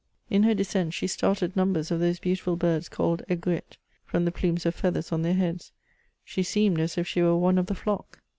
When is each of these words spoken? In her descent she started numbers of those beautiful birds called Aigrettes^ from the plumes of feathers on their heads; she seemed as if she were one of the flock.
In 0.31 0.41
her 0.41 0.55
descent 0.55 0.95
she 0.95 1.05
started 1.05 1.55
numbers 1.55 1.91
of 1.91 1.99
those 1.99 2.17
beautiful 2.17 2.55
birds 2.55 2.89
called 2.89 3.21
Aigrettes^ 3.29 3.77
from 4.03 4.25
the 4.25 4.31
plumes 4.31 4.65
of 4.65 4.73
feathers 4.73 5.11
on 5.11 5.21
their 5.21 5.35
heads; 5.35 5.71
she 6.25 6.41
seemed 6.41 6.79
as 6.79 6.97
if 6.97 7.07
she 7.07 7.21
were 7.21 7.37
one 7.37 7.59
of 7.59 7.67
the 7.67 7.75
flock. 7.75 8.19